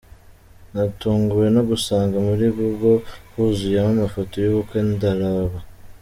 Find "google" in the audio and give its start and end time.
2.57-2.97